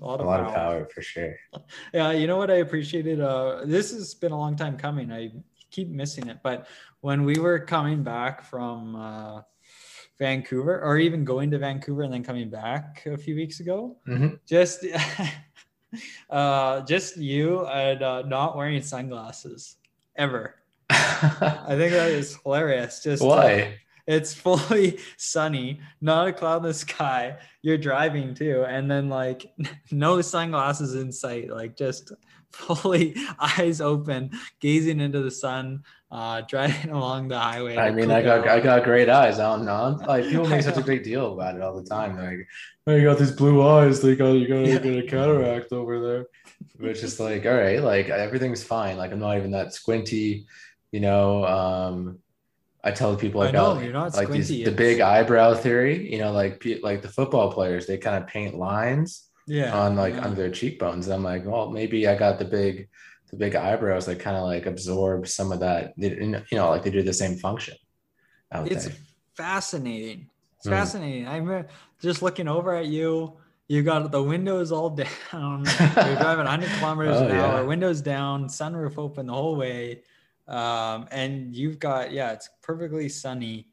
[0.00, 0.46] A lot A of lot power.
[0.48, 1.34] of power for sure.
[1.94, 3.20] Yeah, you know what I appreciated?
[3.20, 5.10] Uh, this has been a long time coming.
[5.12, 5.30] I
[5.70, 6.66] keep missing it, but
[7.00, 9.40] when we were coming back from uh,
[10.18, 14.38] Vancouver, or even going to Vancouver and then coming back a few weeks ago, Mhm.
[14.46, 14.84] just
[16.30, 19.76] uh, just you and uh, not wearing sunglasses
[20.16, 20.56] ever.
[20.90, 23.02] I think that is hilarious.
[23.02, 23.74] Just uh, Why?
[24.06, 27.38] it's fully sunny, not a cloud in the sky.
[27.62, 29.46] You're driving too, and then like
[29.90, 32.12] no sunglasses in sight, like just
[32.56, 37.76] fully eyes open, gazing into the sun, uh, driving along the highway.
[37.76, 38.48] I mean, I got Cookout.
[38.48, 39.38] I got great eyes.
[39.38, 39.98] I don't know.
[40.06, 42.16] Like people make such a big deal about it all the time.
[42.16, 42.46] Like,
[42.86, 44.00] oh, you got these blue eyes.
[44.00, 44.78] They got you got Yeah.
[44.78, 46.26] get a cataract over there.
[46.78, 48.96] But it's just like, all right, like everything's fine.
[48.96, 50.46] Like I'm not even that squinty,
[50.92, 51.44] you know.
[51.44, 52.18] Um,
[52.82, 56.10] I tell people about know, you're not like these, the big eyebrow theory.
[56.10, 60.14] You know, like like the football players, they kind of paint lines yeah on like
[60.14, 60.24] yeah.
[60.24, 61.06] under their cheekbones.
[61.06, 62.88] And I'm like, well, maybe I got the big,
[63.30, 65.92] the big eyebrows that kind of like absorb some of that.
[65.96, 67.76] You know, like they do the same function.
[68.52, 68.88] it's
[69.36, 70.28] fascinating.
[70.58, 70.70] It's Mm.
[70.70, 71.28] fascinating.
[71.28, 71.66] I'm
[72.00, 73.34] just looking over at you.
[73.68, 75.64] You got the windows all down.
[75.66, 77.62] You're driving 100 kilometers Oh, an hour, yeah.
[77.62, 80.02] windows down, sunroof open the whole way,
[80.48, 83.68] um, and you've got yeah, it's perfectly sunny.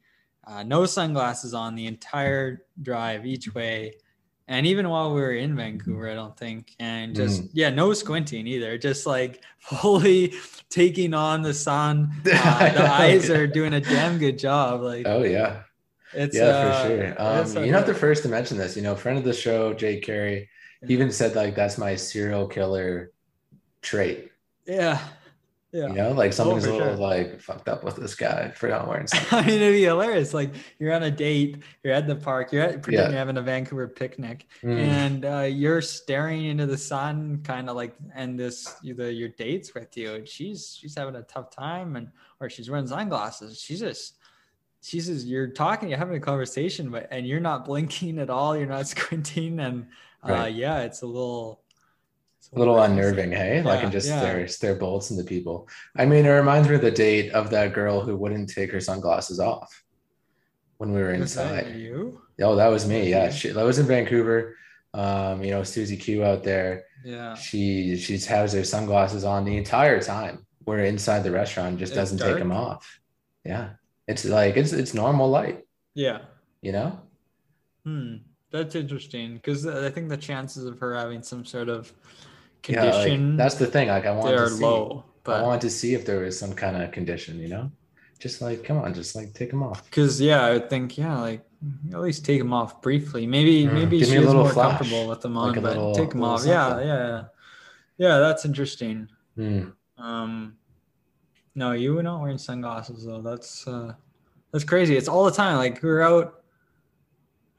[0.45, 3.93] Uh, no sunglasses on the entire drive each way,
[4.47, 7.49] and even while we were in Vancouver, I don't think, and just Mm.
[7.53, 8.77] yeah, no squinting either.
[8.77, 10.33] Just like fully
[10.69, 12.11] taking on the sun.
[12.25, 14.81] Uh, the eyes are doing a damn good job.
[14.81, 15.61] Like Oh yeah.
[16.13, 17.15] it's yeah, uh, for sure.
[17.17, 18.75] Um, a- you're not the first to mention this.
[18.75, 20.49] You know, friend of the show, Jay Carey,
[20.87, 23.11] even said like that's my serial killer
[23.81, 24.31] trait.
[24.65, 24.99] Yeah.
[25.73, 25.87] Yeah.
[25.87, 26.97] You know, like something's for a little sure.
[26.97, 29.39] like fucked up with this guy for not wearing something.
[29.39, 30.31] I mean, it'd be hilarious.
[30.33, 33.09] Like you're on a date, you're at the park, you're at Yeah.
[33.09, 34.77] you're having a Vancouver picnic, Mm.
[34.77, 39.73] and uh, you're staring into the sun, kind of like, and this the your date's
[39.73, 42.09] with you, and she's she's having a tough time, and
[42.39, 43.59] or she's wearing sunglasses.
[43.59, 44.17] She's just
[44.81, 48.55] she's just you're talking, you're having a conversation, but and you're not blinking at all,
[48.55, 49.87] you're not squinting, and
[50.23, 50.53] uh, Right.
[50.53, 51.62] yeah, it's a little.
[52.55, 53.61] A little unnerving, hey?
[53.61, 54.19] like Yeah, and just yeah.
[54.19, 55.67] stare stare bullets into people.
[55.95, 58.79] I mean, it reminds me of the date of that girl who wouldn't take her
[58.79, 59.83] sunglasses off
[60.77, 61.75] when we were Was inside.
[61.75, 62.21] you?
[62.41, 63.09] Oh, that was me.
[63.09, 64.55] Yeah, she, that was in Vancouver.
[64.93, 66.85] Um, you know, Susie Q out there.
[67.03, 67.33] Yeah.
[67.35, 70.45] She she has her sunglasses on the entire time.
[70.65, 72.99] We're inside the restaurant, just It's doesn't take them off.
[73.43, 73.71] Yeah,
[74.07, 75.65] it's like it's it's normal light.
[75.95, 76.19] Yeah.
[76.61, 76.99] You know.
[77.83, 78.15] Hmm,
[78.51, 81.91] that's interesting because I think the chances of her having some sort of
[82.67, 83.89] Yeah, like, that's the thing.
[83.89, 84.63] Like I wanted to see.
[84.63, 85.03] low.
[85.23, 87.39] but I wanted to see if there was some kind of condition.
[87.39, 87.71] You know,
[88.19, 89.83] just like come on, just like take them off.
[89.85, 91.45] because yeah, I would think yeah, like
[91.93, 93.25] at least take them off briefly.
[93.27, 95.75] Maybe Mm, maybe give she a little more flash, comfortable with them on, like but
[95.75, 96.45] little- take them off.
[96.45, 96.87] Yeah, something.
[96.87, 97.23] yeah, yeah,
[97.97, 98.19] yeah.
[98.19, 99.07] That's interesting.
[99.35, 99.69] Hmm.
[99.97, 100.55] Um,
[101.55, 103.21] no, you were not wearing sunglasses though.
[103.21, 103.93] That's uh,
[104.51, 104.95] that's crazy.
[104.97, 105.57] It's all the time.
[105.57, 106.43] Like we're out,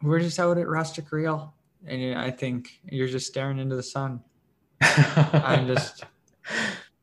[0.02, 1.54] we're just out at Rustic Reel,
[1.86, 4.20] and I think you're just staring into the sun.
[5.32, 6.04] I'm just,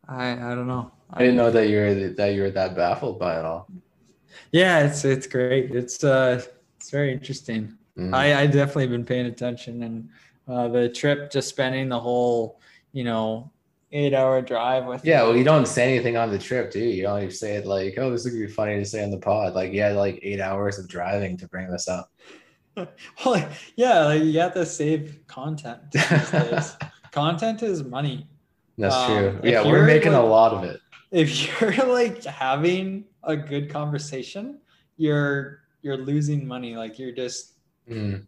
[0.07, 0.91] I I don't know.
[1.13, 3.67] I didn't know that you're that you were that baffled by it all.
[4.51, 5.71] Yeah, it's it's great.
[5.71, 6.41] It's uh,
[6.77, 7.77] it's very interesting.
[7.97, 8.13] Mm.
[8.13, 10.09] I I definitely been paying attention, and
[10.47, 12.59] uh, the trip, just spending the whole,
[12.91, 13.51] you know,
[13.91, 15.05] eight hour drive with.
[15.05, 16.89] yeah, well, you don't say anything on the trip, do you?
[16.89, 19.53] You only say it like, "Oh, this would be funny to say on the pod."
[19.53, 22.11] Like, you had like eight hours of driving to bring this up.
[23.25, 26.77] well, yeah, like you have to save content these days.
[27.11, 28.27] content is money.
[28.77, 29.07] That's Um,
[29.39, 29.39] true.
[29.51, 30.79] Yeah, we're making a lot of it.
[31.11, 34.59] If you're like having a good conversation,
[34.97, 36.75] you're you're losing money.
[36.75, 37.53] Like you're just
[37.89, 38.25] Mm.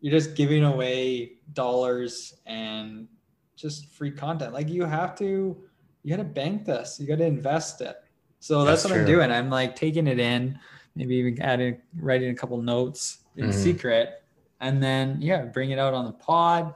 [0.00, 3.06] you're just giving away dollars and
[3.54, 4.52] just free content.
[4.52, 5.56] Like you have to,
[6.02, 6.98] you got to bank this.
[7.00, 7.96] You got to invest it.
[8.40, 9.30] So that's, That's what I'm doing.
[9.30, 10.58] I'm like taking it in,
[10.96, 13.52] maybe even adding, writing a couple notes in Mhm.
[13.54, 14.22] secret,
[14.60, 16.74] and then yeah, bring it out on the pod.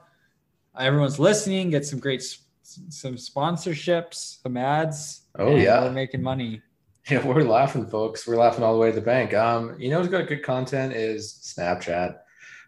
[0.78, 1.70] Everyone's listening.
[1.70, 2.22] Get some great,
[2.62, 5.22] some sponsorships, some ads.
[5.38, 5.84] Oh, yeah.
[5.84, 6.62] we're making money.
[7.08, 8.26] Yeah, we're laughing, folks.
[8.26, 9.32] We're laughing all the way to the bank.
[9.34, 12.18] Um, you know what's got good content is Snapchat.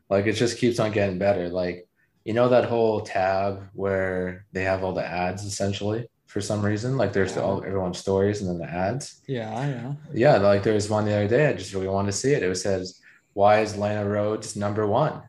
[0.09, 1.49] Like it just keeps on getting better.
[1.49, 1.87] Like,
[2.25, 6.97] you know that whole tab where they have all the ads essentially for some reason.
[6.97, 9.21] Like there's all everyone's stories and then the ads.
[9.29, 9.93] Yeah, yeah.
[10.15, 11.47] Yeah, like there was one the other day.
[11.47, 12.43] I just really wanted to see it.
[12.43, 13.01] It says,
[13.35, 15.23] "Why is Lana Rhoades number one?"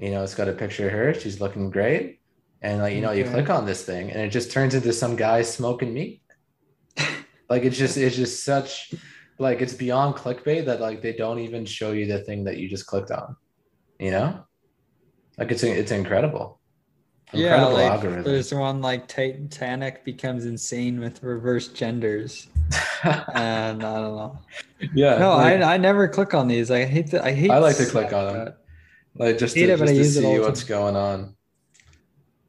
[0.00, 1.12] You know, it's got a picture of her.
[1.14, 2.20] She's looking great,
[2.62, 3.32] and like you know, you Okay.
[3.32, 6.22] click on this thing, and it just turns into some guy smoking meat.
[7.50, 8.94] like it's just, it's just such,
[9.38, 12.68] like it's beyond clickbait that like they don't even show you the thing that you
[12.68, 13.36] just clicked on.
[13.98, 14.44] You know,
[15.36, 16.58] like it's it's incredible.
[17.32, 18.24] Yeah, Incredible like algorithm.
[18.24, 22.48] there's one like Titanic becomes insane with reverse genders,
[23.04, 24.38] and I don't know.
[24.94, 26.70] yeah, No, like- I, I never click on these.
[26.70, 27.22] I hate that.
[27.22, 27.50] I hate.
[27.50, 28.54] I like to click on them.
[29.20, 30.68] Like just to, it, but just I to use it all see what's time.
[30.68, 31.36] going on.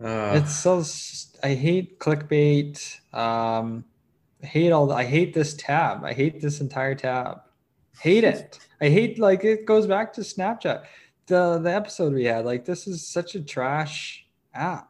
[0.03, 0.83] Uh, It's so.
[1.43, 2.99] I hate clickbait.
[3.13, 3.85] Um,
[4.43, 4.91] I hate all.
[4.91, 6.03] I hate this tab.
[6.05, 7.41] I hate this entire tab.
[7.99, 8.59] Hate it.
[8.81, 10.85] I hate like it goes back to Snapchat.
[11.27, 12.45] The the episode we had.
[12.45, 14.89] Like this is such a trash app.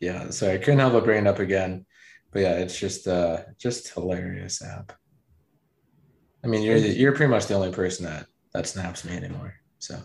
[0.00, 1.86] yeah, sorry, I couldn't help but bring it up again.
[2.32, 4.92] But yeah, it's just uh just hilarious app.
[6.44, 9.54] I mean, you're you're pretty much the only person that that snaps me anymore.
[9.78, 10.00] So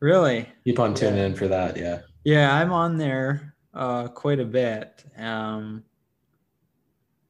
[0.00, 0.48] Really.
[0.64, 1.76] keep on tuning in for that.
[1.76, 2.00] Yeah.
[2.24, 5.04] Yeah, I'm on there uh quite a bit.
[5.16, 5.84] Um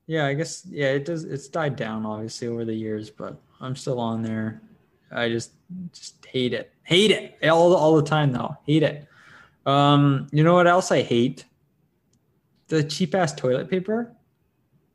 [0.06, 3.74] Yeah, I guess yeah, it does it's died down obviously over the years, but I'm
[3.76, 4.62] still on there.
[5.10, 5.52] I just
[5.92, 6.72] just hate it.
[6.82, 7.48] Hate it.
[7.48, 8.56] All all the time though.
[8.66, 9.06] Hate it.
[9.66, 11.44] Um you know what else I hate?
[12.68, 14.12] The cheap ass toilet paper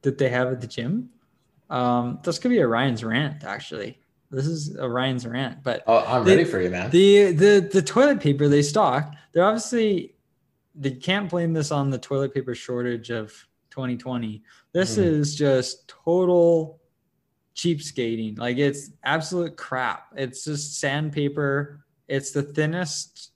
[0.04, 1.10] that they have at the gym.
[1.70, 4.00] Um this could be a Ryan's rant actually.
[4.34, 6.90] This is a Ryan's rant, but Oh, I'm The- ready for you, man.
[6.90, 10.16] the the the toilet paper they stock, they're obviously
[10.76, 13.32] they can't blame this on the toilet paper shortage of
[13.70, 14.44] 2020.
[14.72, 15.04] This Mhm.
[15.04, 16.82] is just total
[17.56, 18.40] cheapskating.
[18.40, 20.08] Like it's absolute crap.
[20.16, 21.86] It's just sandpaper.
[22.08, 23.32] It's the thinnest,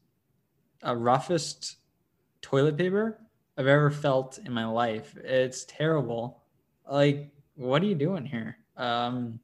[0.86, 1.78] uh, roughest
[2.42, 3.20] toilet paper
[3.58, 5.16] I've ever felt in my life.
[5.18, 6.42] It's terrible.
[6.90, 8.58] Like, what are you doing here?
[8.76, 9.40] Um,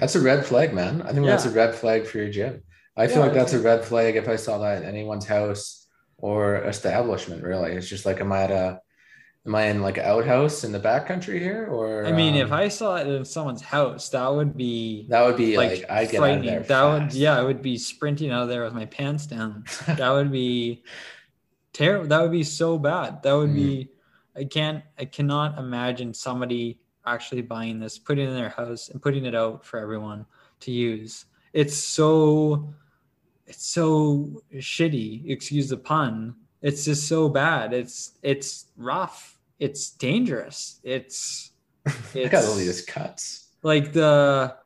[0.00, 1.02] That's a red flag, man.
[1.02, 2.62] I think that's a red flag for your gym.
[2.96, 5.86] I feel Yeah, like that's a red flag if I saw that in anyone's house
[6.18, 7.42] or establishment.
[7.44, 8.80] Really, it's just like, am I at a,
[9.46, 12.04] am I in like an outhouse in the backcountry here, or?
[12.06, 15.36] I mean, if um, I saw it in someone's house, that would be that would
[15.36, 16.60] be like, like, I'd get out of there.
[16.60, 19.64] that would, yeah, I would be sprinting out of there with my pants down.
[19.86, 20.82] that would be
[21.72, 22.08] terrible.
[22.08, 23.22] That would be so bad.
[23.22, 23.54] That would Mm.
[23.54, 23.88] be.
[24.36, 24.82] I can't.
[24.98, 29.34] I cannot imagine somebody actually buying this, putting it in their house, and putting it
[29.34, 30.26] out for everyone
[30.60, 31.26] to use.
[31.52, 32.72] It's so.
[33.46, 35.28] It's so shitty.
[35.28, 36.36] Excuse the pun.
[36.62, 37.72] It's just so bad.
[37.72, 39.38] It's it's rough.
[39.58, 40.80] It's dangerous.
[40.84, 41.50] It's
[41.86, 43.48] I got all it's- these cuts.
[43.62, 44.56] like the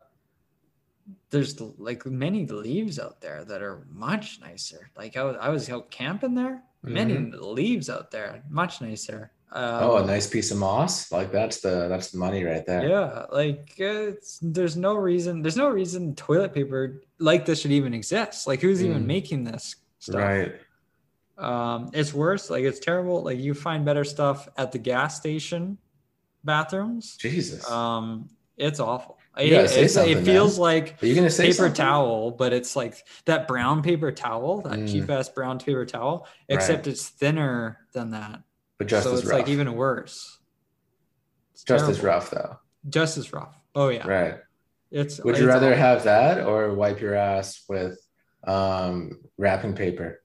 [1.30, 4.90] there's like many leaves out there that are much nicer.
[4.96, 6.62] Like I was, I was out camping there.
[6.82, 7.42] Many mm-hmm.
[7.42, 9.32] leaves out there, much nicer.
[9.52, 11.12] Um, oh, a nice piece of moss.
[11.12, 12.88] Like that's the that's the money right there.
[12.88, 15.42] Yeah, like it's, there's no reason.
[15.42, 18.46] There's no reason toilet paper like this should even exist.
[18.48, 19.06] Like who's even Mm.
[19.06, 20.16] making this stuff?
[20.20, 20.54] Right.
[21.38, 22.50] Um, it's worse.
[22.50, 23.22] Like it's terrible.
[23.22, 25.78] Like you find better stuff at the gas station
[26.42, 27.16] bathrooms.
[27.16, 27.68] Jesus.
[27.70, 29.18] Um, it's awful.
[29.36, 30.62] It- it's- it feels man.
[30.62, 31.74] like Are you gonna say paper something?
[31.74, 34.90] towel, but it's like that brown paper towel, that Mm.
[34.92, 38.40] cheap ass brown paper towel, except it's thinner than that.
[38.78, 39.40] But just so as it's rough.
[39.40, 40.38] like even worse.
[41.52, 42.58] It's just as rough though.
[42.88, 43.58] Just as rough.
[43.74, 44.06] Oh yeah.
[44.06, 44.34] Right.
[44.90, 45.78] It's Would you it's rather awful.
[45.82, 47.98] have that or wipe your ass with
[48.46, 50.22] um, wrapping paper,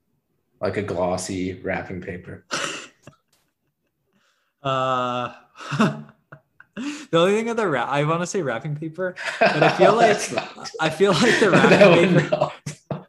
[0.61, 2.45] like a glossy wrapping paper?
[4.61, 5.33] uh
[5.79, 6.03] the
[7.13, 10.31] only thing with the wrap I want to say wrapping paper, but I feel like
[10.33, 12.51] not- I feel like the wrapping paper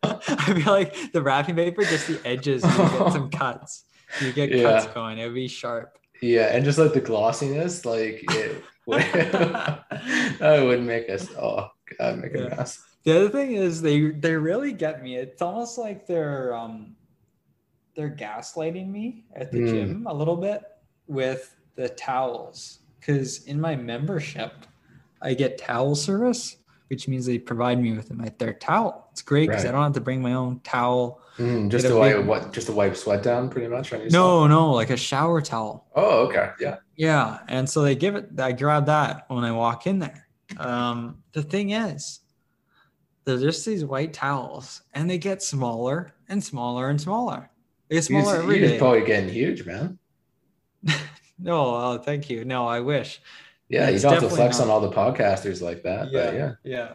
[0.03, 3.85] I feel like the wrapping paper, just the edges, you get some cuts.
[4.19, 4.73] You get Yeah.
[4.81, 5.19] cuts going.
[5.19, 5.99] It would be sharp.
[6.23, 11.29] Yeah, and just like the glossiness, like it would, that would make us.
[11.39, 11.69] Oh
[11.99, 12.49] God, make a Yeah.
[12.57, 12.79] mess.
[13.05, 15.17] The other thing is they they really get me.
[15.17, 16.97] It's almost like they're um
[17.97, 19.71] they're gaslighting me at the Mm.
[19.71, 20.63] gym a little bit
[21.07, 24.53] with the towels because in my membership
[25.23, 26.57] I get towel service,
[26.89, 29.09] which means they provide me with my their towel.
[29.13, 31.23] It's great because I don't have to bring my own towel.
[31.41, 32.53] Mm, just to a wipe big- what?
[32.53, 34.13] Just to wipe sweat down, pretty much on yourself.
[34.13, 35.87] No, no, like a shower towel.
[35.97, 36.51] Oh, okay.
[36.61, 36.77] Yeah.
[36.97, 38.29] Yeah, and so they give it.
[38.39, 40.27] I grab that when I walk in there.
[40.59, 42.21] Um, the thing is,
[43.25, 47.49] they're just these white towels, and they get smaller and smaller and smaller.
[47.89, 48.79] They get smaller every you're day.
[48.79, 49.99] probably getting huge, man.
[51.43, 52.45] No, thank you.
[52.45, 53.21] No, I wish.
[53.71, 56.09] Yeah, you don't have to flex on all the podcasters like that.
[56.13, 56.53] But yeah.
[56.65, 56.95] yeah,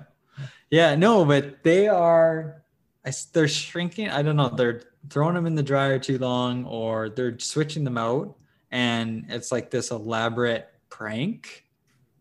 [0.70, 0.96] yeah.
[0.96, 2.62] No, but they are.
[3.06, 4.10] I, they're shrinking.
[4.10, 4.50] I don't know.
[4.50, 8.36] They're throwing them in the dryer too long, or they're switching them out,
[8.72, 11.66] and it's like this elaborate prank.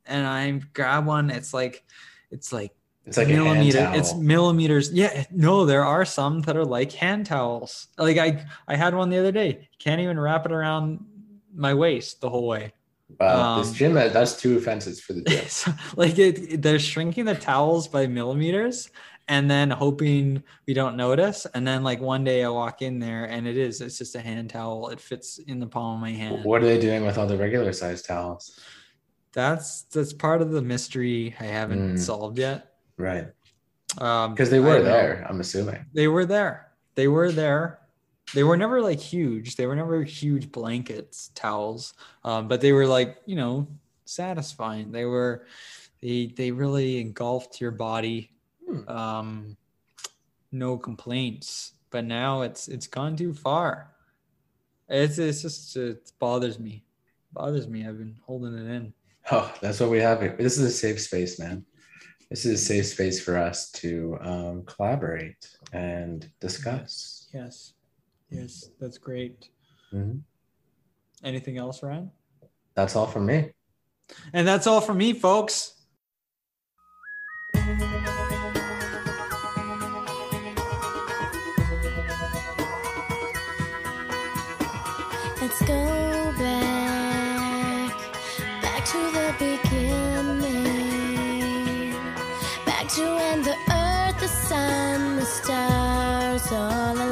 [0.06, 1.30] And I grab one.
[1.30, 1.84] It's like,
[2.30, 2.72] it's like
[3.06, 3.90] It's like millimeter.
[3.94, 4.92] It's millimeters.
[4.92, 5.24] Yeah.
[5.30, 7.88] No, there are some that are like hand towels.
[7.96, 9.68] Like I, I had one the other day.
[9.78, 11.04] Can't even wrap it around
[11.54, 12.72] my waist the whole way.
[13.18, 15.74] wow, this um, gym that's two offenses for the gym.
[15.96, 18.90] Like it, they're shrinking the towels by millimeters
[19.28, 21.46] and then hoping we don't notice.
[21.54, 24.20] And then like one day I walk in there and it is, it's just a
[24.20, 24.88] hand towel.
[24.90, 26.44] It fits in the palm of my hand.
[26.44, 28.58] What are they doing with all the regular size towels?
[29.32, 31.98] That's that's part of the mystery I haven't Mm.
[31.98, 32.74] solved yet.
[32.96, 33.26] Right.
[33.98, 35.84] Um, Because they were there, I'm assuming.
[35.92, 36.72] They were there.
[36.94, 37.80] They were there.
[38.34, 39.56] They were never like huge.
[39.56, 41.94] They were never huge blankets, towels.
[42.24, 43.68] Um, but they were like, you know,
[44.04, 44.92] satisfying.
[44.92, 45.46] They were
[46.00, 48.30] they they really engulfed your body.
[48.74, 48.88] Hmm.
[48.88, 49.56] Um,
[50.52, 51.72] no complaints.
[51.90, 53.92] But now it's it's gone too far.
[54.88, 56.84] It's it's just it bothers me.
[57.32, 57.86] Bothers me.
[57.86, 58.92] I've been holding it in.
[59.30, 60.36] Oh, that's what we have here.
[60.38, 61.64] This is a safe space, man.
[62.30, 67.28] This is a safe space for us to um, collaborate and discuss.
[67.32, 67.74] Yes.
[68.30, 69.50] Yes, that's great.
[69.92, 70.20] Mhm.
[71.22, 72.10] Anything else, Ryan?
[72.74, 73.52] That's all from me.
[74.32, 75.83] And that's all from me, folks.
[85.46, 87.92] Let's go back,
[88.62, 90.72] back to the beginning,
[92.64, 97.03] back to when the earth, the sun, the stars, all.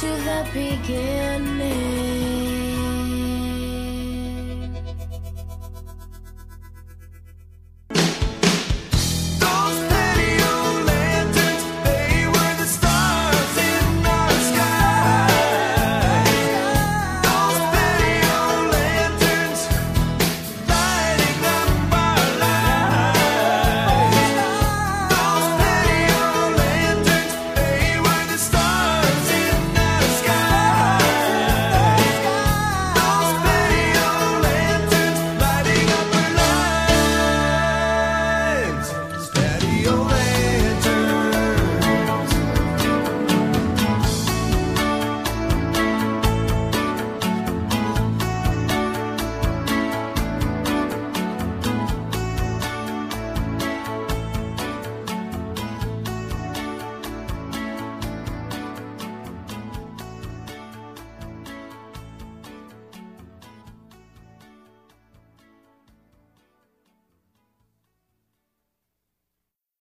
[0.00, 2.13] to the beginning.